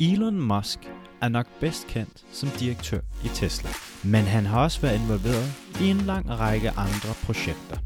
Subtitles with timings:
[0.00, 0.78] Elon Musk
[1.22, 3.70] er nok bedst kendt som direktør i Tesla,
[4.04, 7.76] men han har også været involveret i en lang række andre projekter.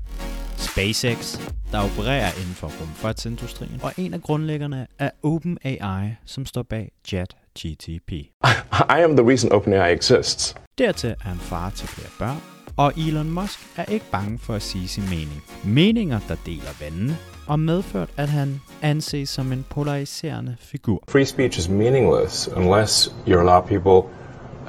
[0.57, 1.39] SpaceX,
[1.73, 8.13] der opererer inden for rumfartsindustrien, og en af grundlæggerne er OpenAI, som står bag ChatGTP.
[8.13, 10.55] I am the reason OpenAI exists.
[10.79, 12.43] Dertil er han far til flere børn,
[12.77, 15.43] og Elon Musk er ikke bange for at sige sin mening.
[15.65, 21.05] Meninger, der deler vandene, og medført, at han anses som en polariserende figur.
[21.09, 24.11] Free speech is meaningless unless you allow people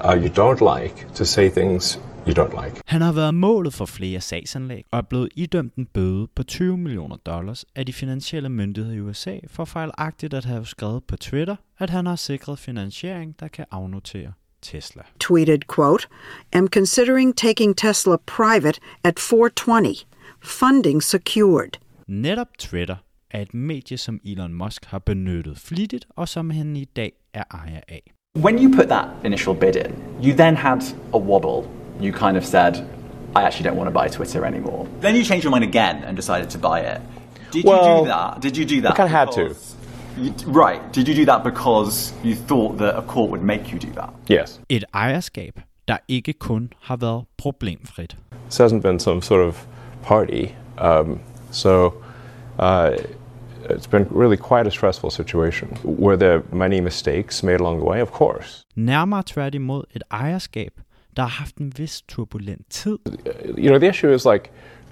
[0.05, 2.81] uh, you don't like to say things you don't like.
[2.85, 6.77] Han har været målet for flere sagsanlæg og er blevet idømt en bøde på 20
[6.77, 11.55] millioner dollars af de finansielle myndigheder i USA for fejlagtigt at have skrevet på Twitter,
[11.79, 14.31] at han har sikret finansiering, der kan afnotere
[14.61, 15.01] Tesla.
[15.19, 16.07] tweeted, quote,
[16.53, 19.95] am considering taking Tesla private at 420.
[20.41, 21.77] Funding secured.
[22.07, 22.95] Netop Twitter
[23.31, 27.43] er et medie, som Elon Musk har benyttet flittigt, og som han i dag er
[27.51, 28.11] ejer af.
[28.37, 29.93] When you put that initial bid in,
[30.25, 30.81] you then had
[31.13, 31.69] a wobble.
[32.01, 32.73] You kind of said,
[33.35, 34.87] I actually don't want to buy Twitter anymore.
[35.01, 37.01] Then you changed your mind again and decided to buy it.
[37.53, 38.43] Did you Well, do that?
[38.43, 38.91] Did you do that?
[38.91, 39.45] I kinda had to.
[40.17, 40.31] You,
[40.63, 40.81] right.
[40.95, 44.09] Did you do that because you thought that a court would make you do that?
[44.29, 44.61] Yes.
[44.69, 48.17] Et ejerskab, der ikke kun har været problemfrit.
[48.49, 49.65] This hasn't been some sort of
[50.03, 50.45] party.
[50.81, 51.19] Um,
[51.53, 51.93] so
[52.59, 52.91] uh,
[53.69, 55.67] it's been really quite a stressful situation.
[55.83, 58.01] Were there many mistakes made along the way?
[58.01, 58.65] Of course.
[58.75, 60.71] Nærmere tværtimod et ejerskab,
[61.15, 62.97] der har haft en vis turbulent tid,
[63.57, 64.51] You know, the issue is like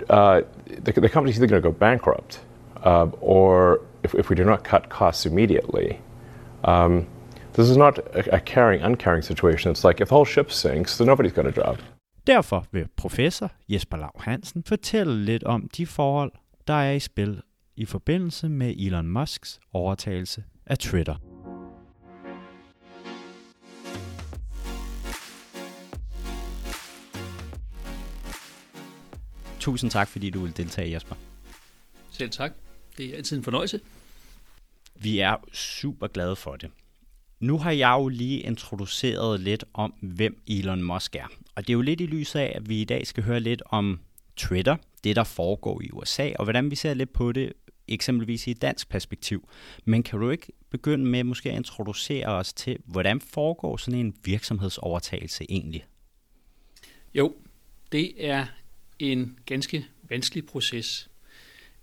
[0.09, 0.41] uh,
[0.85, 2.41] the, the company's either going to go bankrupt
[2.85, 5.99] uh, or if, if we do not cut costs immediately.
[6.63, 7.05] Um,
[7.53, 9.71] this is not a, a caring, uncaring situation.
[9.71, 11.77] It's like if the whole ship sinks, then nobody's got a job.
[12.27, 16.31] Derfor vil professor Jesper Lav Hansen fortælle lidt om de forhold,
[16.67, 17.41] der er i spil
[17.75, 21.15] i forbindelse med Elon Musks overtagelse af Twitter.
[29.59, 31.15] Tusind tak, fordi du vil deltage, Jesper.
[32.11, 32.51] Selv tak.
[32.97, 33.79] Det er altid en fornøjelse.
[34.95, 36.71] Vi er super glade for det.
[37.39, 41.27] Nu har jeg jo lige introduceret lidt om, hvem Elon Musk er.
[41.55, 43.61] Og det er jo lidt i lyset af, at vi i dag skal høre lidt
[43.65, 43.99] om
[44.35, 47.53] Twitter, det der foregår i USA, og hvordan vi ser lidt på det,
[47.87, 49.49] eksempelvis i et dansk perspektiv.
[49.85, 54.15] Men kan du ikke begynde med måske at introducere os til, hvordan foregår sådan en
[54.23, 55.85] virksomhedsovertagelse egentlig?
[57.13, 57.35] Jo,
[57.91, 58.45] det er
[58.99, 61.09] en ganske vanskelig proces.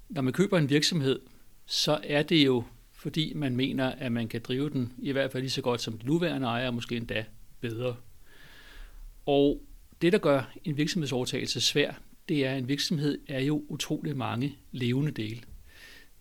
[0.08, 1.20] Når man køber en virksomhed,
[1.66, 5.42] så er det jo fordi man mener, at man kan drive den i hvert fald
[5.42, 7.24] lige så godt som de nuværende ejere, måske endda
[7.60, 7.96] bedre.
[9.26, 9.62] Og
[10.02, 11.94] det, der gør en virksomhedsovertagelse svær,
[12.28, 15.40] det er, at en virksomhed er jo utrolig mange levende dele.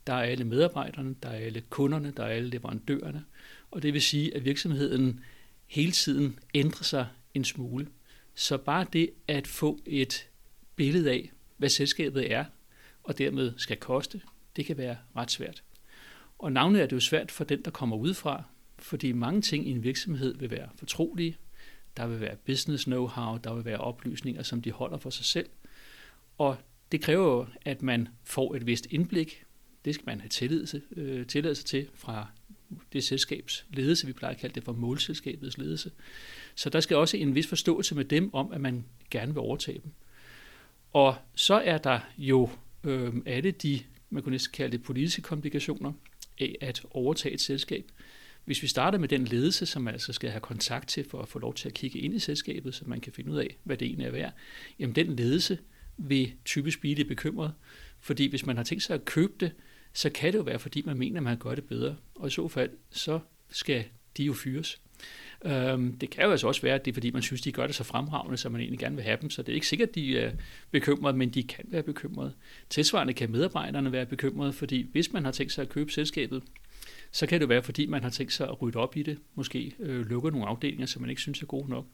[0.06, 3.24] Der er alle medarbejderne, der er alle kunderne, der er alle leverandørerne,
[3.70, 5.20] og det vil sige, at virksomheden
[5.66, 7.88] hele tiden ændrer sig en smule.
[8.34, 10.28] Så bare det at få et
[10.76, 12.44] billede af, hvad selskabet er,
[13.02, 14.20] og dermed skal koste,
[14.56, 15.62] det kan være ret svært.
[16.38, 18.42] Og navnet er det jo svært for den, der kommer udefra,
[18.78, 21.36] fordi mange ting i en virksomhed vil være fortrolige.
[21.96, 25.48] Der vil være business know-how, der vil være oplysninger, som de holder for sig selv.
[26.38, 26.56] Og
[26.92, 29.44] det kræver jo, at man får et vist indblik.
[29.84, 32.26] Det skal man have tilladelse, øh, tilladelse til fra
[32.92, 34.06] det selskabs ledelse.
[34.06, 35.90] Vi plejer at kalde det for målselskabets ledelse.
[36.54, 39.80] Så der skal også en vis forståelse med dem om, at man gerne vil overtage
[39.84, 39.92] dem.
[40.92, 42.50] Og så er der jo
[42.84, 45.92] øh, alle de, man kunne næsten kalde det politiske komplikationer
[46.40, 47.90] af at overtage et selskab.
[48.44, 51.28] Hvis vi starter med den ledelse, som man altså skal have kontakt til for at
[51.28, 53.76] få lov til at kigge ind i selskabet, så man kan finde ud af, hvad
[53.76, 54.32] det egentlig er værd,
[54.78, 55.58] jamen den ledelse
[55.98, 57.52] vil typisk blive lidt bekymret,
[58.00, 59.52] fordi hvis man har tænkt sig at købe det,
[59.92, 61.96] så kan det jo være, fordi man mener, at man gør det bedre.
[62.14, 63.20] Og i så fald, så
[63.50, 63.84] skal
[64.16, 64.80] de jo fyres.
[65.44, 67.66] Øhm, det kan jo altså også være, at det er, fordi man synes, de gør
[67.66, 69.30] det så fremragende, så man egentlig gerne vil have dem.
[69.30, 70.32] Så det er ikke sikkert, at de er
[70.70, 72.32] bekymrede, men de kan være bekymrede.
[72.70, 76.42] Tilsvarende kan medarbejderne være bekymrede, fordi hvis man har tænkt sig at købe selskabet,
[77.12, 79.74] så kan det være, fordi man har tænkt sig at rydde op i det, måske
[79.78, 81.86] øh, lukke nogle afdelinger, som man ikke synes er gode nok.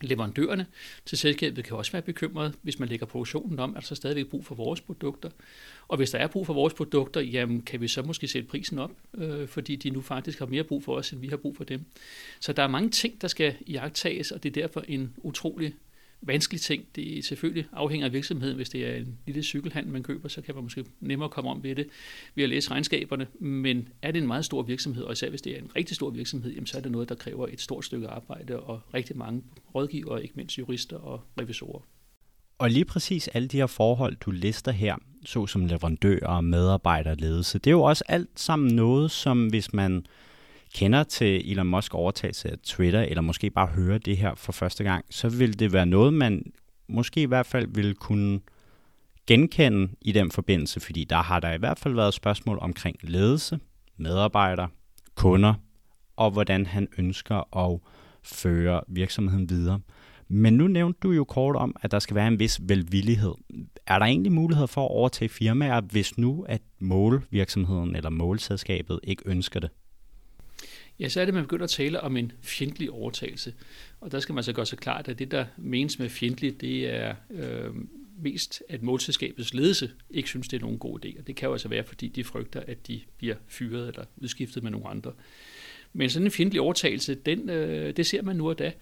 [0.00, 0.66] Leverandørerne
[1.06, 4.26] til selskabet kan også være bekymrede, hvis man lægger produktionen om, er der så stadigvæk
[4.26, 5.30] brug for vores produkter.
[5.88, 8.78] Og hvis der er brug for vores produkter, jamen kan vi så måske sætte prisen
[8.78, 11.56] op, øh, fordi de nu faktisk har mere brug for os, end vi har brug
[11.56, 11.84] for dem.
[12.40, 15.74] Så der er mange ting, der skal iagtages, og det er derfor en utrolig
[16.22, 16.84] vanskelig ting.
[16.96, 18.56] Det er selvfølgelig afhænger af virksomheden.
[18.56, 21.62] Hvis det er en lille cykelhandel, man køber, så kan man måske nemmere komme om
[21.62, 21.86] ved det
[22.34, 23.26] ved at læse regnskaberne.
[23.40, 26.10] Men er det en meget stor virksomhed, og især hvis det er en rigtig stor
[26.10, 29.42] virksomhed, jamen så er det noget, der kræver et stort stykke arbejde og rigtig mange
[29.74, 31.80] rådgivere, ikke mindst jurister og revisorer.
[32.58, 37.66] Og lige præcis alle de her forhold, du lister her, såsom leverandører, medarbejdere, ledelse, det
[37.66, 40.06] er jo også alt sammen noget, som hvis man
[40.74, 44.84] kender til Elon Musk overtagelse af Twitter, eller måske bare hører det her for første
[44.84, 46.52] gang, så vil det være noget, man
[46.88, 48.40] måske i hvert fald vil kunne
[49.26, 53.58] genkende i den forbindelse, fordi der har der i hvert fald været spørgsmål omkring ledelse,
[53.96, 54.68] medarbejdere,
[55.14, 55.54] kunder,
[56.16, 57.80] og hvordan han ønsker at
[58.22, 59.80] føre virksomheden videre.
[60.28, 63.34] Men nu nævnte du jo kort om, at der skal være en vis velvillighed.
[63.86, 69.22] Er der egentlig mulighed for at overtage firmaer, hvis nu at målvirksomheden eller målselskabet ikke
[69.26, 69.70] ønsker det?
[71.00, 73.54] Ja, så er det, man begynder at tale om en fjendtlig overtagelse.
[74.00, 76.94] Og der skal man så gøre sig klart, at det, der menes med fjendtlig, det
[76.94, 77.74] er øh,
[78.22, 81.18] mest, at målselskabets ledelse ikke synes, det er nogen god idé.
[81.18, 84.62] Og det kan jo altså være, fordi de frygter, at de bliver fyret eller udskiftet
[84.62, 85.12] med nogle andre.
[85.92, 88.72] Men sådan en fjendtlig overtagelse, den, øh, det ser man nu og da.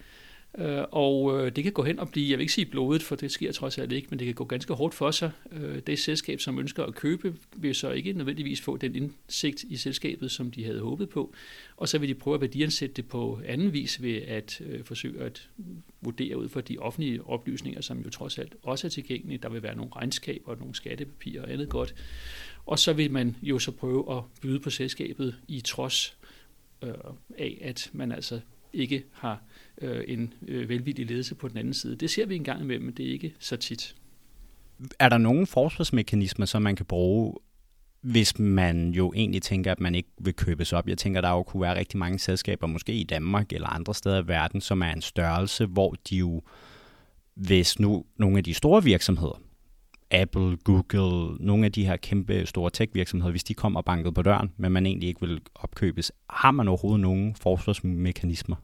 [0.57, 3.15] Øh, og øh, det kan gå hen og blive, jeg vil ikke sige blodet, for
[3.15, 5.31] det sker trods alt ikke, men det kan gå ganske hårdt for sig.
[5.51, 9.77] Øh, det selskab, som ønsker at købe, vil så ikke nødvendigvis få den indsigt i
[9.77, 11.33] selskabet, som de havde håbet på.
[11.77, 15.21] Og så vil de prøve at værdiansætte det på anden vis ved at øh, forsøge
[15.21, 15.49] at
[16.01, 19.37] vurdere ud fra de offentlige oplysninger, som jo trods alt også er tilgængelige.
[19.37, 21.95] Der vil være nogle regnskaber, nogle skattepapirer og andet godt.
[22.65, 26.17] Og så vil man jo så prøve at byde på selskabet i trods
[26.83, 26.93] øh,
[27.37, 28.39] af, at man altså
[28.73, 29.43] ikke har
[29.81, 31.95] øh, en øh, velvillig ledelse på den anden side.
[31.95, 33.95] Det ser vi en gang imellem, men det er ikke så tit.
[34.99, 37.33] Er der nogle forsvarsmekanismer, som man kan bruge,
[38.01, 40.87] hvis man jo egentlig tænker, at man ikke vil købes op?
[40.87, 44.23] Jeg tænker, der jo kunne være rigtig mange selskaber, måske i Danmark eller andre steder
[44.23, 46.41] i verden, som er en størrelse, hvor de jo,
[47.33, 49.41] hvis nu nogle af de store virksomheder,
[50.11, 54.21] Apple, Google, nogle af de her kæmpe store tech-virksomheder, hvis de kommer og banket på
[54.21, 58.55] døren, men man egentlig ikke vil opkøbes, har man overhovedet nogle forsvarsmekanismer?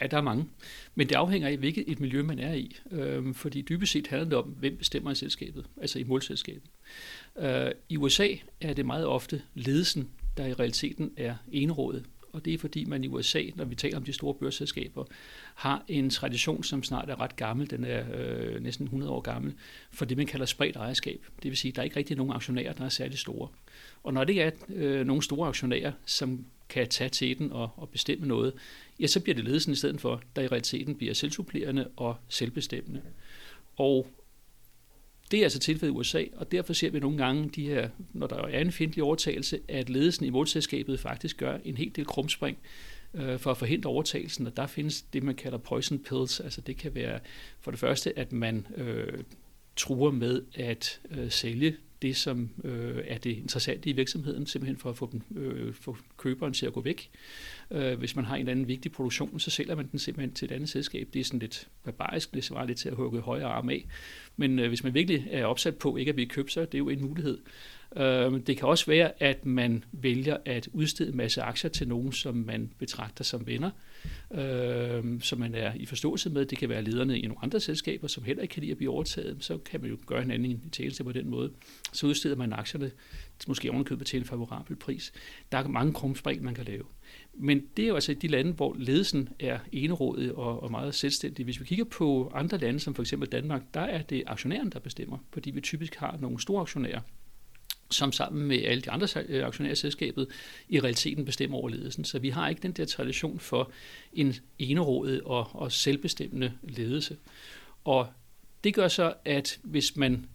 [0.00, 0.46] Ja, der er mange.
[0.94, 2.76] Men det afhænger af, hvilket et miljø man er i.
[2.90, 6.70] Øhm, fordi dybest set handler det om, hvem bestemmer i selskabet, altså i målselskabet.
[7.38, 8.28] Øh, I USA
[8.60, 12.04] er det meget ofte ledelsen, der i realiteten er enrådet.
[12.32, 15.04] Og det er fordi man i USA, når vi taler om de store børsselskaber,
[15.54, 19.54] har en tradition, som snart er ret gammel, den er øh, næsten 100 år gammel,
[19.90, 21.26] for det man kalder spredt ejerskab.
[21.42, 23.48] Det vil sige, at der er ikke rigtig nogen aktionærer, der er særlig store.
[24.02, 27.70] Og når det ikke er øh, nogen store aktionærer, som kan tage til den og,
[27.76, 28.52] og bestemme noget,
[29.00, 33.02] ja, så bliver det ledelsen i stedet for, der i realiteten bliver selvsupplerende og selvbestemmende.
[33.76, 34.06] Og
[35.30, 38.26] det er altså tilfældet i USA, og derfor ser vi nogle gange, de her, når
[38.26, 42.58] der er en fjendtlig overtagelse, at ledelsen i målselskabet faktisk gør en hel del krumspring
[43.14, 46.40] øh, for at forhindre overtagelsen, og der findes det, man kalder poison pills.
[46.40, 47.20] Altså det kan være
[47.60, 49.24] for det første, at man øh,
[49.76, 54.90] truer med at øh, sælge det, som øh, er det interessante i virksomheden, simpelthen for
[54.90, 57.10] at få, den, øh, få køberen til at gå væk.
[57.70, 60.46] Øh, hvis man har en eller anden vigtig produktion, så sælger man den simpelthen til
[60.46, 61.08] et andet selskab.
[61.12, 63.86] Det er sådan lidt barbarisk, det svarer lidt til at hugge højre arm af.
[64.36, 66.78] Men øh, hvis man virkelig er opsat på ikke at blive købt, så er det
[66.78, 67.38] jo en mulighed.
[67.96, 72.12] Øh, det kan også være, at man vælger at udstede en masse aktier til nogen,
[72.12, 73.89] som man betragter som venner, øh,
[74.34, 76.46] øh, som man er i forståelse med.
[76.46, 78.90] Det kan være lederne i nogle andre selskaber, som heller ikke kan lide at blive
[78.90, 79.36] overtaget.
[79.40, 81.50] Så kan man jo gøre hinanden i tjeneste på den måde.
[81.92, 82.90] Så udsteder man aktierne,
[83.48, 85.12] måske ovenkøbet til en favorabel pris.
[85.52, 86.84] Der er mange krumspring, man kan lave.
[87.34, 91.44] Men det er jo altså de lande, hvor ledelsen er enerådig og, og meget selvstændig.
[91.44, 94.78] Hvis vi kigger på andre lande, som for eksempel Danmark, der er det aktionæren, der
[94.78, 97.00] bestemmer, fordi vi typisk har nogle store aktionærer,
[97.90, 100.26] som sammen med alle de andre øh, aktionærer i selskabet
[100.68, 102.04] i realiteten bestemmer over ledelsen.
[102.04, 103.70] Så vi har ikke den der tradition for
[104.12, 107.16] en enerådet og, og selvbestemmende ledelse.
[107.84, 108.06] Og
[108.64, 110.26] det gør så, at hvis man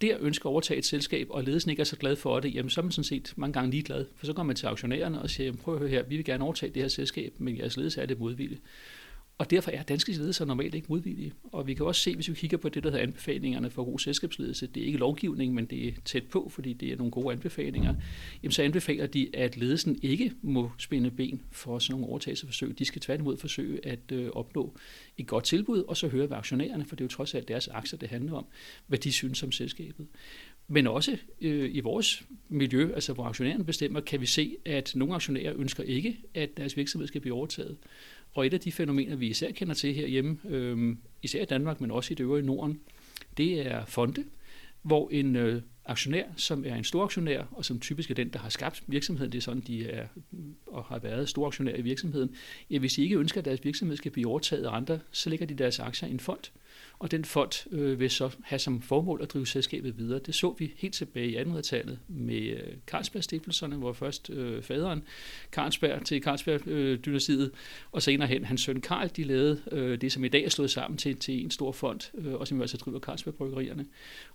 [0.00, 2.70] der ønsker at overtage et selskab, og ledelsen ikke er så glad for det, jamen
[2.70, 4.06] så er man sådan set mange gange ligeglad.
[4.16, 6.24] For så går man til aktionærerne og siger, jamen, prøv at høre her, vi vil
[6.24, 8.60] gerne overtage det her selskab, men jeres ledelse er det modvillige.
[9.40, 11.32] Og derfor er danske ledelser normalt ikke modvillige.
[11.52, 13.98] Og vi kan også se, hvis vi kigger på det, der hedder anbefalingerne for god
[13.98, 17.32] selskabsledelse, det er ikke lovgivning, men det er tæt på, fordi det er nogle gode
[17.32, 17.94] anbefalinger,
[18.42, 22.78] jamen så anbefaler de, at ledelsen ikke må spænde ben for sådan nogle overtagelseforsøg.
[22.78, 24.76] De skal tværtimod forsøge at øh, opnå
[25.18, 27.68] et godt tilbud, og så høre hvad aktionærerne, for det er jo trods alt deres
[27.68, 28.46] aktier, det handler om,
[28.86, 30.06] hvad de synes om selskabet.
[30.68, 35.14] Men også øh, i vores miljø, altså hvor aktionærerne bestemmer, kan vi se, at nogle
[35.14, 37.76] aktionærer ønsker ikke, at deres virksomhed skal blive overtaget.
[38.34, 41.90] Og et af de fænomener, vi især kender til herhjemme, øh, især i Danmark, men
[41.90, 42.80] også i det øvrige Norden,
[43.36, 44.24] det er fonde,
[44.82, 48.38] hvor en øh, aktionær, som er en stor aktionær, og som typisk er den, der
[48.38, 50.06] har skabt virksomheden, det er sådan, de er
[50.66, 52.34] og har været store aktionærer i virksomheden,
[52.70, 55.46] ja, hvis de ikke ønsker, at deres virksomhed skal blive overtaget af andre, så lægger
[55.46, 56.44] de deres aktier i en fond
[57.00, 60.18] og den fond øh, vil så have som formål at drive selskabet videre.
[60.18, 65.02] Det så vi helt tilbage i 1800-tallet med øh, Carlsberg-stiftelserne, hvor først øh, faderen
[65.52, 67.50] Carlsberg til Carlsberg-dynastiet, øh,
[67.92, 70.70] og senere hen hans søn Karl, de lavede øh, det, som i dag er slået
[70.70, 73.86] sammen til, til en stor fond, øh, og som altså driver Carlsberg-bryggerierne.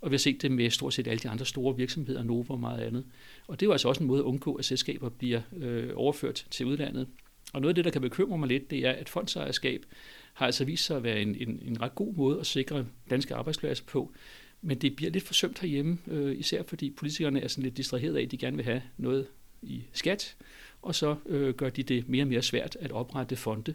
[0.02, 2.60] Og vi har set det med stort set alle de andre store virksomheder, Novo og
[2.60, 3.06] meget andet.
[3.48, 6.46] Og det er jo altså også en måde at undgå, at selskaber bliver øh, overført
[6.52, 7.08] til udlandet.
[7.54, 9.86] Og noget af det, der kan bekymre mig lidt, det er, at fondsejerskab
[10.34, 13.36] har altså vist sig at være en, en, en ret god måde at sikre danske
[13.36, 14.14] arbejdspladser på.
[14.62, 18.22] Men det bliver lidt forsømt herhjemme, øh, især fordi politikerne er sådan lidt distraheret af,
[18.22, 19.28] at de gerne vil have noget
[19.62, 20.36] i skat,
[20.82, 23.74] og så øh, gør de det mere og mere svært at oprette fonde.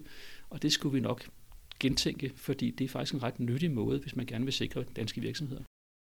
[0.49, 1.29] Og det skulle vi nok
[1.79, 5.21] gentænke, fordi det er faktisk en ret nyttig måde, hvis man gerne vil sikre danske
[5.21, 5.63] virksomheder.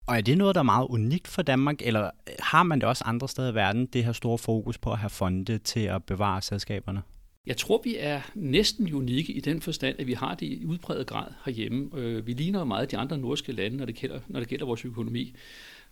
[0.07, 2.89] Og er det noget, der er meget unikt for Danmark, eller øh, har man det
[2.89, 6.05] også andre steder i verden, det her store fokus på at have fonde til at
[6.05, 7.03] bevare selskaberne?
[7.47, 11.07] Jeg tror, vi er næsten unikke i den forstand, at vi har det i udbredet
[11.07, 11.91] grad herhjemme.
[11.95, 14.85] Øh, vi ligner meget de andre nordiske lande, når det gælder, når det gælder vores
[14.85, 15.35] økonomi.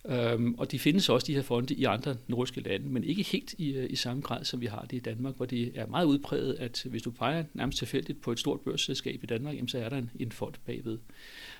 [0.09, 3.53] Øhm, og de findes også, de her fonde, i andre nordiske lande, men ikke helt
[3.57, 6.05] i, øh, i samme grad, som vi har det i Danmark, hvor det er meget
[6.05, 9.77] udpræget, at hvis du peger nærmest tilfældigt på et stort børsselskab i Danmark, jamen, så
[9.77, 10.97] er der en, en fond bagved.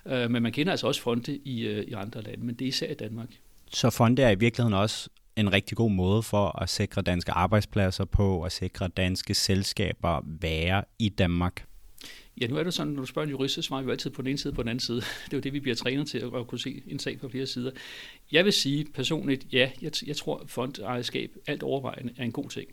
[0.05, 2.69] Øh, men man kender altså også fonde i, øh, i andre lande, men det er
[2.69, 3.29] især i Danmark.
[3.71, 8.05] Så fonde er i virkeligheden også en rigtig god måde for at sikre danske arbejdspladser
[8.05, 11.65] på, og sikre danske selskaber være i Danmark?
[12.41, 14.11] Ja, nu er det sådan, når du spørger en jurist, så svarer vi jo altid
[14.11, 15.01] på den ene side og på den anden side.
[15.25, 17.45] Det er jo det, vi bliver trænet til at kunne se en sag på flere
[17.45, 17.71] sider.
[18.31, 22.69] Jeg vil sige personligt, ja, jeg, jeg tror, fondejerskab alt overvejende er en god ting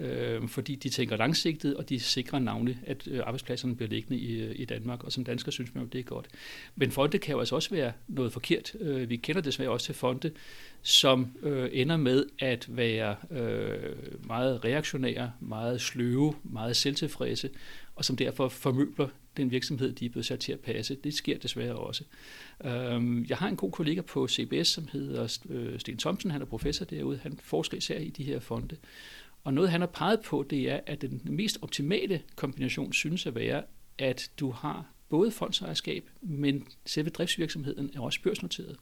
[0.00, 4.40] øh, fordi de tænker langsigtet, og de sikrer navne, at øh, arbejdspladserne bliver liggende i,
[4.40, 6.28] øh, i Danmark, og som dansker synes man jo, det er godt.
[6.76, 8.74] Men fonde kan jo altså også være noget forkert.
[8.80, 10.30] Øh, vi kender desværre også til fonde,
[10.82, 17.50] som øh, ender med at være øh, meget reaktionære, meget sløve, meget selvtilfredse,
[17.94, 20.94] og som derfor formøbler den virksomhed, de er blevet sat til at passe.
[21.04, 22.04] Det sker desværre også.
[22.64, 26.46] Øh, jeg har en god kollega på CBS, som hedder øh, Sten Thomsen, han er
[26.46, 27.18] professor derude.
[27.22, 28.76] Han forsker især i de her fonde.
[29.44, 33.34] Og noget, han har peget på, det er, at den mest optimale kombination synes at
[33.34, 33.62] være,
[33.98, 38.76] at du har både fondsejerskab, men selve driftsvirksomheden er også børsnoteret.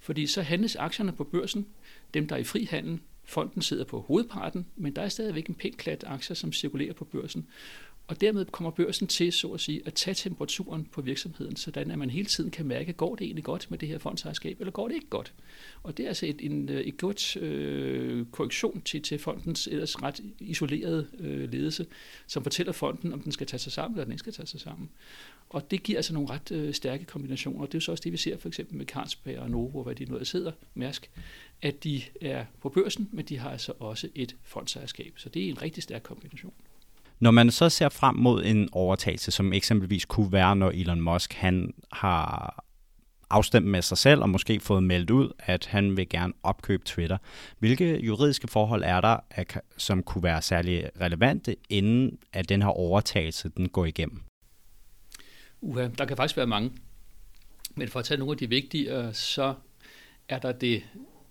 [0.00, 1.66] Fordi så handles aktierne på børsen,
[2.14, 5.72] dem der er i frihandel, fonden sidder på hovedparten, men der er stadigvæk en pæn
[5.72, 7.46] klat aktier, som cirkulerer på børsen.
[8.10, 11.98] Og dermed kommer børsen til, så at sige, at tage temperaturen på virksomheden, sådan at
[11.98, 14.88] man hele tiden kan mærke, går det egentlig godt med det her fondsejerskab, eller går
[14.88, 15.32] det ikke godt?
[15.82, 20.02] Og det er altså et, en, øh, et godt øh, korrektion til, til fondens ellers
[20.02, 21.86] ret isolerede øh, ledelse,
[22.26, 24.60] som fortæller fonden, om den skal tage sig sammen, eller den ikke skal tage sig
[24.60, 24.90] sammen.
[25.48, 27.60] Og det giver altså nogle ret øh, stærke kombinationer.
[27.60, 29.82] Og det er jo så også det, vi ser for eksempel med Carlsberg og Novo,
[29.82, 31.10] hvad de nu altså sidder, Mærsk,
[31.62, 35.12] at de er på børsen, men de har altså også et fondsejerskab.
[35.16, 36.52] Så det er en rigtig stærk kombination.
[37.20, 41.32] Når man så ser frem mod en overtagelse, som eksempelvis kunne være, når Elon Musk
[41.32, 42.64] han har
[43.30, 47.18] afstemt med sig selv og måske fået meldt ud, at han vil gerne opkøbe Twitter.
[47.58, 49.16] Hvilke juridiske forhold er der,
[49.76, 54.22] som kunne være særlig relevante, inden at den her overtagelse den går igennem?
[55.60, 56.72] Uha, der kan faktisk være mange.
[57.74, 59.54] Men for at tage nogle af de vigtige, øh, så
[60.28, 60.82] er der det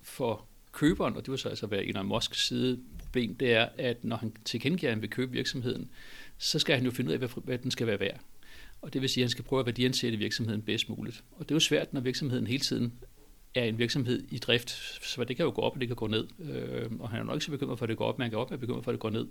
[0.04, 0.49] for
[0.80, 4.16] køberen, og det vil så altså være Elon Musks side, problem, det er, at når
[4.16, 5.90] han tilkendegiver, at han vil købe virksomheden,
[6.38, 8.20] så skal han jo finde ud af, hvad, hvad den skal være værd.
[8.82, 11.24] Og det vil sige, at han skal prøve at værdiansætte virksomheden bedst muligt.
[11.32, 12.94] Og det er jo svært, når virksomheden hele tiden
[13.56, 14.70] er en virksomhed i drift,
[15.04, 16.28] så det kan jo gå op, og det kan gå ned.
[16.40, 18.32] Øh, og han er nok ikke så bekymret for, at det går op, men han
[18.32, 19.28] kan op være bekymret for, at det går ned,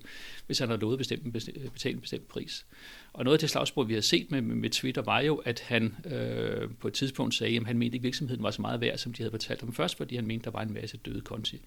[0.46, 1.32] hvis han har lovet bestemt,
[1.72, 2.66] betale en bestemt pris.
[3.12, 5.96] Og noget af det slagsbrug, vi har set med, med Twitter, var jo, at han
[6.12, 8.98] øh, på et tidspunkt sagde, at han mente ikke, at virksomheden var så meget værd,
[8.98, 11.60] som de havde fortalt ham først, fordi han mente, der var en masse døde konti.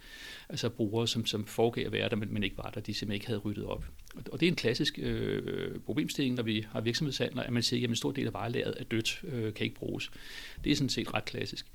[0.49, 3.13] Altså brugere, som, som foregav at være der, men, men ikke var der, de simpelthen
[3.13, 3.85] ikke havde ryddet op.
[4.15, 7.83] Og, og det er en klassisk øh, problemstilling, når vi har virksomhedshandler, at man siger,
[7.83, 10.11] at en stor del af varelæret er dødt, øh, kan ikke bruges.
[10.63, 11.65] Det er sådan set ret klassisk.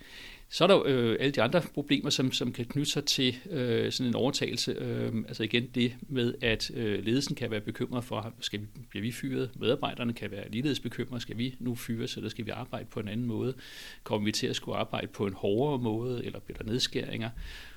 [0.49, 3.93] Så er der øh, alle de andre problemer, som, som kan knytte sig til øh,
[3.93, 4.73] sådan en overtagelse.
[4.73, 9.03] Øh, altså igen det med, at øh, ledelsen kan være bekymret for, skal vi, bliver
[9.03, 9.51] vi fyret?
[9.57, 13.09] Medarbejderne kan være ligeledes bekymret, skal vi nu fyres, eller skal vi arbejde på en
[13.09, 13.55] anden måde?
[14.03, 17.31] Kommer vi til at skulle arbejde på en hårdere måde, eller bliver der nedskæringer?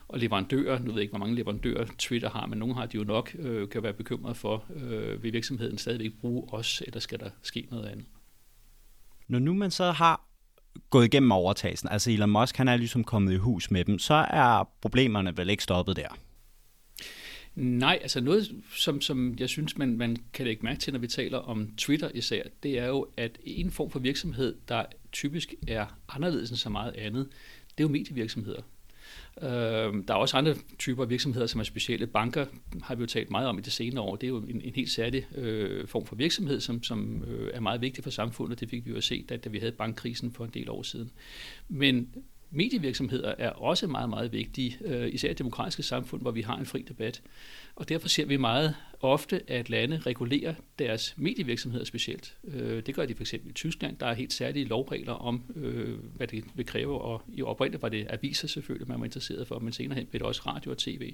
[0.07, 2.97] Og leverandører, nu ved jeg ikke, hvor mange leverandører Twitter har, men nogle har de
[2.97, 7.19] jo nok, øh, kan være bekymret for, øh, vil virksomheden stadigvæk bruge os, eller skal
[7.19, 8.05] der ske noget andet?
[9.27, 10.28] Når nu man så har
[10.89, 14.13] gået igennem overtagelsen, altså Elon Musk, han er ligesom kommet i hus med dem, så
[14.13, 16.07] er problemerne vel ikke stoppet der?
[17.55, 21.07] Nej, altså noget, som, som jeg synes, man, man kan lægge mærke til, når vi
[21.07, 25.85] taler om Twitter især, det er jo, at en form for virksomhed, der typisk er
[26.09, 27.27] anderledes end så meget andet,
[27.77, 28.61] det er jo medievirksomheder.
[29.41, 32.07] Øh, der er også andre typer af virksomheder, som er specielle.
[32.07, 32.45] Banker
[32.81, 34.15] har vi jo talt meget om i det senere år.
[34.15, 37.59] Det er jo en, en helt særlig øh, form for virksomhed, som, som øh, er
[37.59, 38.59] meget vigtig for samfundet.
[38.59, 40.83] Det fik vi jo at se, da, da vi havde bankkrisen for en del år
[40.83, 41.11] siden.
[41.67, 42.09] Men
[42.51, 46.65] medievirksomheder er også meget, meget vigtige, øh, især i demokratiske samfund, hvor vi har en
[46.65, 47.21] fri debat.
[47.75, 52.35] Og derfor ser vi meget ofte, at lande regulerer deres medievirksomheder specielt.
[52.43, 53.33] Øh, det gør de f.eks.
[53.33, 53.97] i Tyskland.
[53.97, 57.89] Der er helt særlige lovregler om, øh, hvad det vil kræve, og i oprindeligt var
[57.89, 60.77] det aviser selvfølgelig, man var interesseret for, men senere hen blev det også radio og
[60.77, 61.13] tv.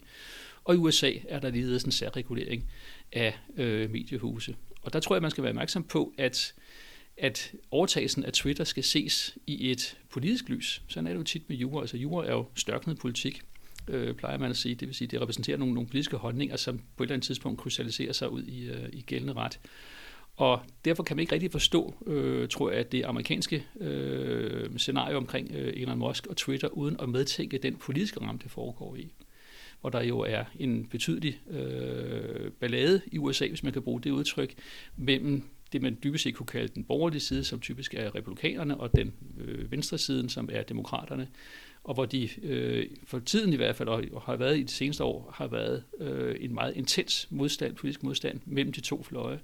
[0.63, 2.63] Og i USA er der ligeledes en særregulering
[3.12, 4.56] af øh, mediehuse.
[4.82, 6.54] Og der tror jeg, man skal være opmærksom på, at
[7.17, 10.81] at overtagelsen af Twitter skal ses i et politisk lys.
[10.88, 11.81] Sådan er det jo tit med jura.
[11.81, 13.41] Altså jura er jo størknet politik,
[13.88, 14.75] øh, plejer man at sige.
[14.75, 17.60] Det vil sige, det repræsenterer nogle, nogle politiske holdninger, som på et eller andet tidspunkt
[17.60, 19.60] krystalliserer sig ud i, øh, i gældende ret.
[20.36, 25.17] Og derfor kan man ikke rigtig forstå, øh, tror jeg, at det amerikanske øh, scenario
[25.17, 29.12] omkring øh, Elon Musk og Twitter, uden at medtænke den politiske ramme, det foregår i.
[29.81, 34.12] Hvor der jo er en betydelig øh, ballade i USA, hvis man kan bruge det
[34.12, 34.53] udtryk,
[34.98, 35.43] mellem
[35.75, 39.13] det, man dybest set kunne kalde den borgerlige side, som typisk er republikanerne, og den
[39.38, 41.27] øh, venstre siden, som er demokraterne.
[41.84, 45.03] Og hvor de øh, for tiden i hvert fald, og har været i de seneste
[45.03, 49.39] år, har været øh, en meget intens modstand, politisk modstand mellem de to fløje.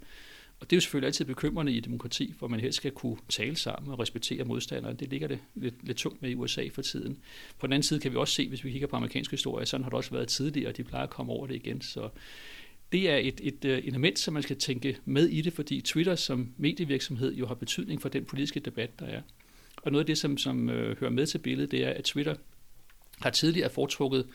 [0.59, 3.17] Og det er jo selvfølgelig altid bekymrende i et demokrati, hvor man helst skal kunne
[3.29, 4.93] tale sammen og respektere modstandere.
[4.93, 7.17] Det ligger det lidt, lidt tungt med i USA for tiden.
[7.59, 9.83] På den anden side kan vi også se, hvis vi kigger på amerikansk historie, sådan
[9.83, 11.81] har det også været tidligere, og de plejer at komme over det igen.
[11.81, 12.09] Så
[12.91, 16.15] det er et, et, øh, element, som man skal tænke med i det, fordi Twitter
[16.15, 19.21] som medievirksomhed jo har betydning for den politiske debat, der er.
[19.77, 22.35] Og noget af det, som, som øh, hører med til billedet, det er, at Twitter
[23.21, 24.27] har tidligere foretrukket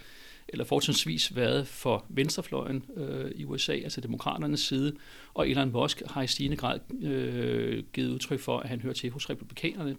[0.48, 4.96] eller fortrinsvis været for venstrefløjen øh, i USA, altså demokraternes side,
[5.34, 9.10] og Elon Musk har i stigende grad øh, givet udtryk for, at han hører til
[9.10, 9.96] hos republikanerne.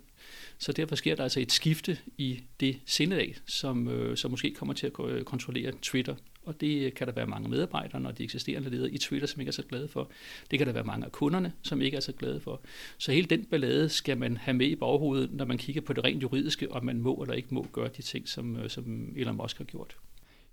[0.58, 4.74] Så derfor sker der altså et skifte i det sindelag, som, øh, som måske kommer
[4.74, 6.16] til at øh, kontrollere Twitter
[6.48, 9.50] og det kan der være mange medarbejdere og de eksisterende ledere i Twitter, som ikke
[9.50, 10.12] er så glade for.
[10.51, 12.62] Det kan der være mange af kunderne, som ikke er så glade for.
[12.98, 16.04] Så hele den ballade skal man have med i baghovedet, når man kigger på det
[16.04, 19.38] rent juridiske, om man må eller ikke må gøre de ting, som, øh, som Elon
[19.38, 19.98] Musk har gjort.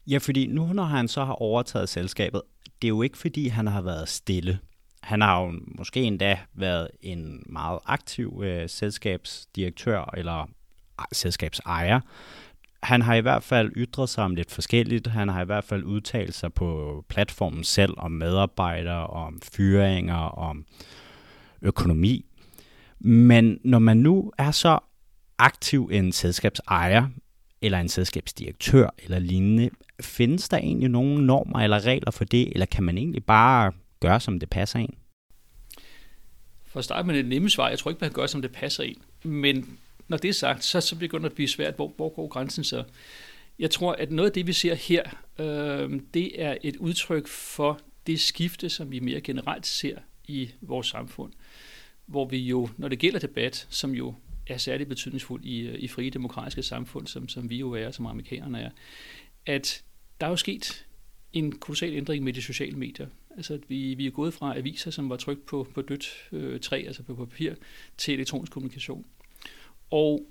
[0.06, 2.42] Ja, fordi nu når han så har overtaget selskabet,
[2.82, 4.58] det er jo ikke fordi, han har været stille.
[5.02, 10.48] Han har jo måske endda været en meget aktiv øh, selskabsdirektør eller
[10.98, 12.00] ah, selskabsejer,
[12.84, 15.06] han har i hvert fald ytret sig om lidt forskelligt.
[15.06, 20.64] Han har i hvert fald udtalt sig på platformen selv om medarbejdere, om fyringer, om
[21.62, 22.24] økonomi.
[22.98, 24.78] Men når man nu er så
[25.38, 27.08] aktiv en selskabsejer,
[27.62, 32.66] eller en selskabsdirektør eller lignende, findes der egentlig nogle normer eller regler for det, eller
[32.66, 34.94] kan man egentlig bare gøre, som det passer en?
[36.66, 38.52] For at starte med det nemme svar, jeg tror ikke, man kan gøre, som det
[38.52, 39.02] passer en.
[39.30, 42.28] Men når det er sagt, så, så begynder det at blive svært, hvor, hvor går
[42.28, 42.84] grænsen så?
[43.58, 45.02] Jeg tror, at noget af det, vi ser her,
[45.38, 50.86] øh, det er et udtryk for det skifte, som vi mere generelt ser i vores
[50.86, 51.32] samfund.
[52.06, 54.14] Hvor vi jo, når det gælder debat, som jo
[54.46, 58.06] er særligt betydningsfuld i, øh, i frie demokratiske samfund, som, som vi jo er, som
[58.06, 58.70] amerikanerne er,
[59.46, 59.82] at
[60.20, 60.86] der er jo sket
[61.32, 63.06] en kolossal ændring med de sociale medier.
[63.36, 66.84] Altså, vi, vi er gået fra aviser, som var trykt på, på dødt øh, træ,
[66.86, 67.54] altså på papir,
[67.96, 69.04] til elektronisk kommunikation.
[69.94, 70.26] Og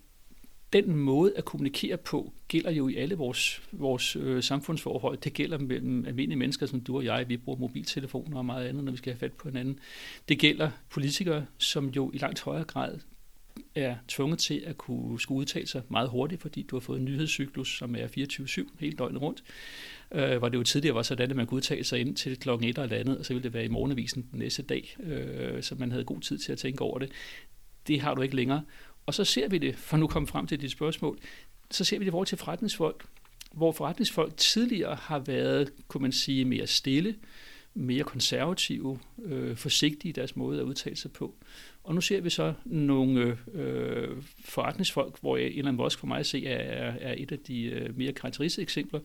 [0.73, 5.17] den måde at kommunikere på gælder jo i alle vores, vores øh, samfundsforhold.
[5.17, 7.30] Det gælder mellem almindelige mennesker, som du og jeg.
[7.30, 9.80] Vi bruger mobiltelefoner og meget andet, når vi skal have fat på hinanden.
[10.30, 12.99] Det gælder politikere, som jo i langt højere grad
[13.76, 17.06] er tvunget til at kunne skulle udtale sig meget hurtigt, fordi du har fået en
[17.06, 19.43] nyhedscyklus, som er 24-7 hele døgnet rundt.
[20.12, 22.69] Øh, hvor det jo tidligere var sådan, at man kunne udtale sig ind til klokken
[22.69, 25.76] et eller andet, og så ville det være i morgenavisen den næste dag, øh, så
[25.76, 27.12] man havde god tid til at tænke over det.
[27.88, 28.63] Det har du ikke længere.
[29.06, 31.20] Og så ser vi det, for nu komme frem til dit spørgsmål,
[31.72, 33.06] så ser vi det i forhold til forretningsfolk,
[33.52, 37.16] hvor forretningsfolk tidligere har været, kunne man sige, mere stille,
[37.74, 41.36] mere konservative, øh, forsigtige i deres måde at udtale sig på.
[41.84, 46.46] Og nu ser vi så nogle øh, forretningsfolk, hvor Elon Musk for mig at se
[46.46, 49.00] er, er et af de øh, mere karakteristiske eksempler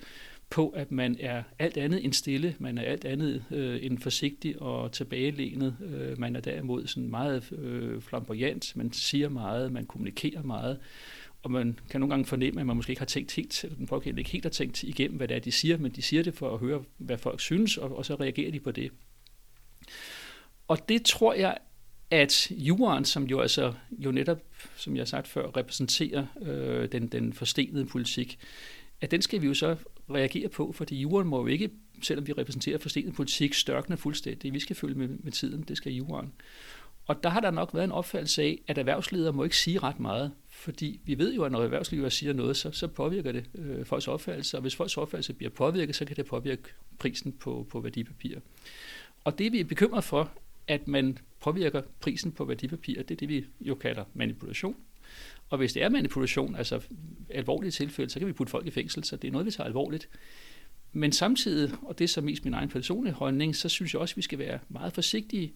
[0.50, 4.62] på, at man er alt andet end stille, man er alt andet øh, end forsigtig
[4.62, 5.76] og tilbagelænet.
[5.80, 10.78] Øh, man er derimod sådan meget øh, flamboyant, man siger meget, man kommunikerer meget,
[11.42, 13.86] og man kan nogle gange fornemme, at man måske ikke har tænkt helt, eller den
[13.86, 16.34] pågældende ikke helt har tænkt igennem, hvad det er, de siger, men de siger det
[16.34, 18.90] for at høre, hvad folk synes, og, og så reagerer de på det.
[20.68, 21.58] Og det tror jeg,
[22.10, 24.40] at juraen, som jo altså jo netop,
[24.76, 28.38] som jeg har sagt før, repræsenterer øh, den, den forstenede politik,
[29.00, 29.76] at den skal vi jo så
[30.10, 31.70] reagere på, fordi juren må jo ikke,
[32.02, 34.52] selvom vi repræsenterer forstenet politik, størkne fuldstændig.
[34.52, 36.32] Vi skal følge med, med tiden, det skal juren.
[37.06, 40.00] Og der har der nok været en opfattelse af, at erhvervsledere må ikke sige ret
[40.00, 43.84] meget, fordi vi ved jo, at når erhvervsledere siger noget, så, så påvirker det øh,
[43.84, 46.62] folks opfattelse, og hvis folks opfattelse bliver påvirket, så kan det påvirke
[46.98, 48.40] prisen på, på værdipapirer.
[49.24, 50.32] Og det vi er bekymret for,
[50.66, 54.76] at man påvirker prisen på værdipapirer, det er det, vi jo kalder manipulation.
[55.48, 56.80] Og hvis det er manipulation, altså
[57.30, 59.66] alvorlige tilfælde, så kan vi putte folk i fængsel, så det er noget, vi tager
[59.66, 60.08] alvorligt.
[60.92, 64.12] Men samtidig, og det er så mest min egen personlige holdning, så synes jeg også,
[64.12, 65.52] at vi skal være meget forsigtige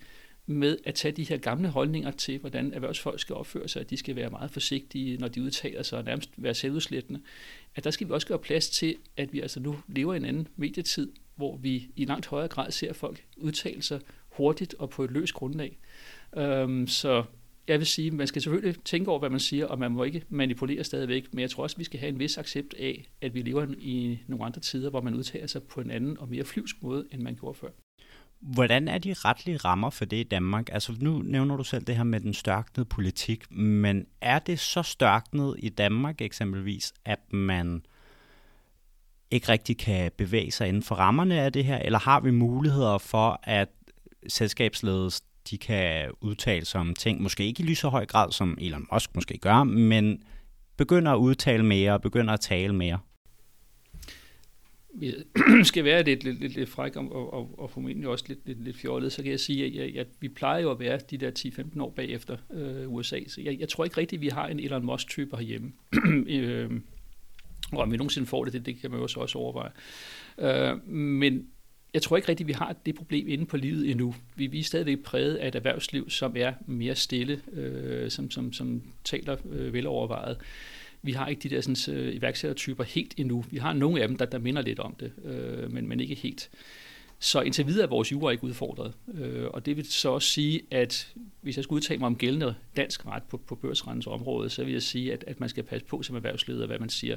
[0.46, 3.96] med at tage de her gamle holdninger til, hvordan erhvervsfolk skal opføre sig, at de
[3.96, 7.20] skal være meget forsigtige, når de udtaler sig og nærmest være selvudslættende.
[7.75, 10.25] At der skal vi også gøre plads til, at vi altså nu lever i en
[10.25, 15.05] anden medietid, hvor vi i langt højere grad ser folk udtale sig hurtigt og på
[15.05, 15.79] et løst grundlag.
[16.37, 17.25] Øhm, så
[17.68, 20.25] jeg vil sige, man skal selvfølgelig tænke over, hvad man siger, og man må ikke
[20.29, 23.42] manipulere stadigvæk, men jeg tror også, vi skal have en vis accept af, at vi
[23.42, 26.83] lever i nogle andre tider, hvor man udtaler sig på en anden og mere flyvsk
[26.83, 27.68] måde, end man gjorde før.
[28.40, 30.68] Hvordan er de retlige rammer for det i Danmark?
[30.72, 34.83] Altså nu nævner du selv det her med den størknede politik, men er det så
[34.83, 37.87] størknet i Danmark eksempelvis, at man
[39.31, 42.98] ikke rigtig kan bevæge sig inden for rammerne af det her, eller har vi muligheder
[42.98, 43.68] for, at
[44.29, 48.59] selskabsledelsen de kan udtale sig om ting, måske ikke i lige så høj grad, som
[48.61, 50.23] Elon Musk måske gør, men
[50.77, 52.99] begynder at udtale mere og begynder at tale mere?
[54.95, 55.15] Vi
[55.65, 58.77] skal være lidt, lidt, lidt, lidt fræk og, og, og formentlig også lidt, lidt, lidt
[58.77, 61.31] fjollet, så kan jeg sige, at, jeg, at vi plejer jo at være de der
[61.39, 63.19] 10-15 år bagefter øh, USA.
[63.29, 65.73] Så jeg, jeg tror ikke rigtigt, at vi har en Elon Musk-type herhjemme.
[66.29, 66.71] øh,
[67.73, 69.71] og om vi nogensinde får det, det, det kan man jo så også overveje.
[70.39, 71.47] Øh, men
[71.95, 74.15] jeg tror ikke rigtigt, vi har det problem inde på livet endnu.
[74.37, 78.53] Vi, vi er stadigvæk præget af et erhvervsliv, som er mere stille, øh, som, som,
[78.53, 80.37] som taler øh, velovervejet.
[81.03, 83.45] Vi har ikke de der sådan, øh, iværksættertyper helt endnu.
[83.51, 86.15] Vi har nogle af dem, der, der minder lidt om det, øh, men, men ikke
[86.15, 86.51] helt.
[87.19, 88.93] Så indtil videre er vores jura ikke udfordret.
[89.15, 92.55] Øh, og det vil så også sige, at hvis jeg skulle udtale mig om gældende
[92.77, 95.87] dansk ret på, på børsrettens område, så vil jeg sige, at, at man skal passe
[95.87, 97.17] på som erhvervsleder, hvad man siger.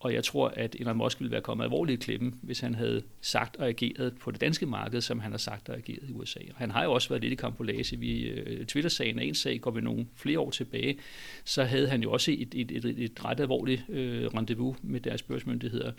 [0.00, 3.02] Og jeg tror, at Elon Musk ville være kommet alvorligt i klippen, hvis han havde
[3.20, 6.40] sagt og ageret på det danske marked, som han har sagt og ageret i USA.
[6.50, 7.96] Og han har jo også været lidt i kampolage.
[7.96, 10.98] Vi, uh, Twitter-sagen er en sag, går vi nogle flere år tilbage,
[11.44, 15.22] så havde han jo også et, et, et, et ret alvorligt uh, rendezvous med deres
[15.22, 15.92] børsmyndigheder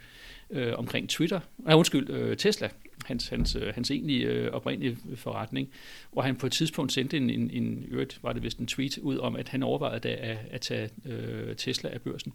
[0.50, 2.70] uh, omkring Twitter, nej undskyld, øh, Tesla,
[3.06, 5.70] hans, hans, øh, hans egentlige øh, oprindelige forretning,
[6.12, 8.98] hvor han på et tidspunkt sendte en, en, en øvrigt var det vist en tweet
[8.98, 12.34] ud om, at han overvejede at, at tage øh, Tesla af børsen.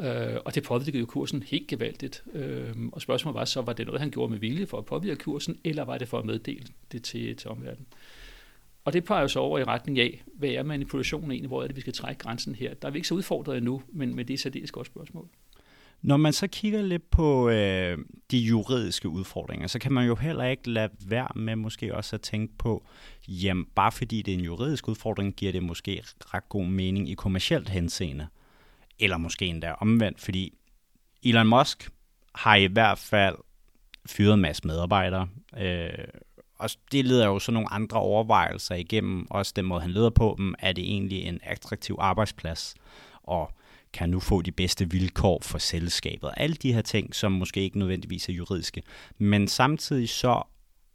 [0.00, 2.24] Øh, og det påvirkede jo kursen helt gevaldigt.
[2.32, 5.24] Øh, og spørgsmålet var så, var det noget, han gjorde med vilje for at påvirke
[5.24, 7.86] kursen, eller var det for at meddele det til, til omverdenen?
[8.84, 11.66] Og det peger jo så over i retning af, hvad er manipulationen egentlig, hvor er
[11.66, 12.74] det, vi skal trække grænsen her?
[12.74, 15.28] Der er vi ikke så udfordret endnu, men, men det er så et godt spørgsmål.
[16.04, 17.98] Når man så kigger lidt på øh,
[18.30, 22.22] de juridiske udfordringer, så kan man jo heller ikke lade være med måske også at
[22.22, 22.86] tænke på,
[23.28, 27.14] jamen bare fordi det er en juridisk udfordring, giver det måske ret god mening i
[27.14, 28.26] kommercielt henseende.
[28.98, 30.52] Eller måske endda omvendt, fordi
[31.22, 31.90] Elon Musk
[32.34, 33.36] har i hvert fald
[34.06, 35.28] fyret en masse medarbejdere.
[35.58, 35.88] Øh,
[36.58, 40.34] og det leder jo så nogle andre overvejelser igennem, også den måde, han leder på
[40.38, 40.54] dem.
[40.58, 42.74] Er det egentlig en attraktiv arbejdsplads?
[43.22, 43.50] Og
[43.94, 46.30] kan nu få de bedste vilkår for selskabet?
[46.36, 48.82] Alle de her ting, som måske ikke nødvendigvis er juridiske.
[49.18, 50.42] Men samtidig så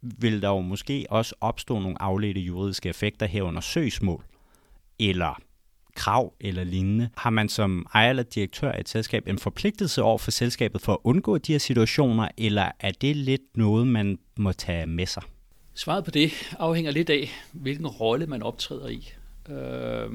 [0.02, 4.24] vil der jo måske også opstå nogle afledte juridiske effekter herunder søgsmål,
[4.98, 5.40] eller
[5.94, 7.08] krav eller lignende.
[7.16, 10.92] Har man som ejer eller direktør af et selskab en forpligtelse over for selskabet for
[10.92, 15.22] at undgå de her situationer, eller er det lidt noget, man må tage med sig?
[15.74, 19.12] Svaret på det afhænger lidt af, hvilken rolle man optræder i.
[19.48, 20.10] Øh,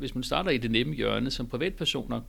[0.00, 2.20] hvis man starter i det nemme hjørne som privatpersoner,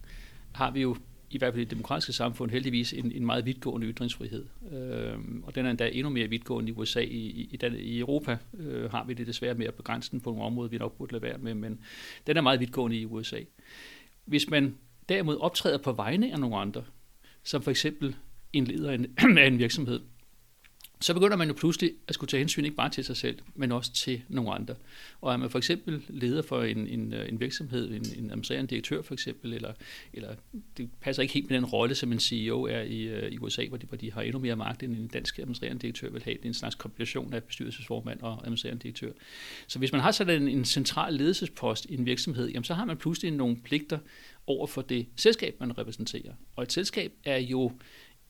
[0.51, 0.95] har vi jo
[1.29, 4.45] i hvert fald i det demokratiske samfund heldigvis en, en meget vidtgående ytringsfrihed.
[4.71, 6.99] Øh, og den er endda endnu mere vidtgående i USA.
[6.99, 10.69] I, i, den, i Europa øh, har vi det desværre mere begrænset på nogle områder,
[10.69, 11.79] vi nok burde lade være med, men
[12.27, 13.39] den er meget vidtgående i USA.
[14.25, 14.75] Hvis man
[15.09, 16.83] derimod optræder på vegne af nogle andre,
[17.43, 18.15] som for eksempel
[18.53, 18.95] en leder af
[19.47, 19.99] en virksomhed,
[21.01, 23.71] så begynder man jo pludselig at skulle tage hensyn ikke bare til sig selv, men
[23.71, 24.75] også til nogle andre.
[25.21, 28.69] Og er man for eksempel leder for en, en, øh, en virksomhed, en, en administrerende
[28.69, 29.73] direktør for eksempel, eller,
[30.13, 30.35] eller
[30.77, 33.65] det passer ikke helt med den rolle, som en CEO er i, øh, i USA,
[33.67, 36.35] hvor de, hvor de har endnu mere magt, end en dansk administrerende direktør vil have.
[36.37, 39.11] Det er en slags kombination af bestyrelsesformand og administrerende direktør.
[39.67, 42.85] Så hvis man har sådan en, en central ledelsespost i en virksomhed, jamen så har
[42.85, 43.99] man pludselig nogle pligter
[44.47, 46.33] over for det selskab, man repræsenterer.
[46.55, 47.71] Og et selskab er jo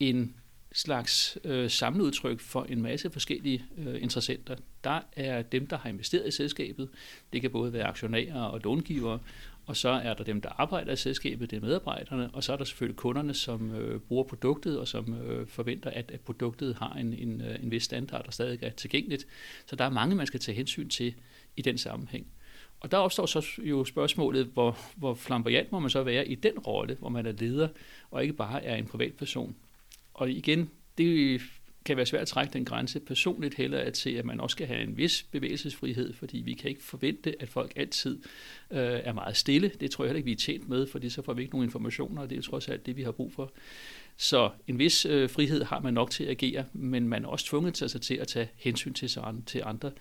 [0.00, 0.34] en
[0.74, 4.56] slags øh, samleudtryk for en masse forskellige øh, interessenter.
[4.84, 6.88] Der er dem, der har investeret i selskabet.
[7.32, 9.18] Det kan både være aktionærer og långivere,
[9.66, 12.56] og så er der dem, der arbejder i selskabet, det er medarbejderne, og så er
[12.56, 16.92] der selvfølgelig kunderne, som øh, bruger produktet, og som øh, forventer, at, at produktet har
[16.94, 19.26] en, en, øh, en vis standard, og stadig er tilgængeligt.
[19.66, 21.14] Så der er mange, man skal tage hensyn til
[21.56, 22.26] i den sammenhæng.
[22.80, 26.58] Og der opstår så jo spørgsmålet, hvor, hvor flamboyant må man så være i den
[26.58, 27.68] rolle, hvor man er leder,
[28.10, 29.56] og ikke bare er en privatperson.
[30.14, 31.40] Og igen, det
[31.84, 33.00] kan være svært at trække den grænse.
[33.00, 36.70] Personligt heller at se, at man også skal have en vis bevægelsesfrihed, fordi vi kan
[36.70, 38.22] ikke forvente, at folk altid
[38.70, 39.70] øh, er meget stille.
[39.80, 41.66] Det tror jeg heller ikke, vi er tjent med, fordi så får vi ikke nogen
[41.66, 43.52] informationer, og det er jo trods alt det, vi har brug for.
[44.16, 47.46] Så en vis øh, frihed har man nok til at agere, men man er også
[47.46, 49.92] tvunget til, sig til at tage hensyn til, sig, til andre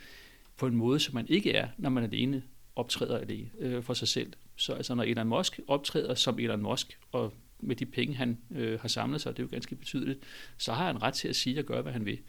[0.58, 2.44] på en måde, som man ikke er, når man alene
[2.76, 4.34] optræder alene øh, for sig selv.
[4.56, 8.80] Så altså, når Elon Musk optræder som Elon Musk, og med de penge, han øh,
[8.80, 10.20] har samlet sig, det er jo ganske betydeligt,
[10.58, 12.20] så har han ret til at sige og gøre, hvad han vil.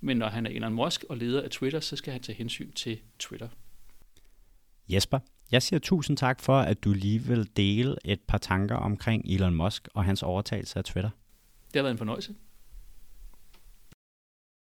[0.00, 2.72] Men når han er Elon Musk og leder af Twitter, så skal han tage hensyn
[2.72, 3.48] til Twitter.
[4.88, 5.18] Jesper,
[5.52, 9.54] jeg siger tusind tak for, at du lige vil dele et par tanker omkring Elon
[9.54, 11.10] Musk og hans overtagelse af Twitter.
[11.66, 12.34] Det har været en fornøjelse.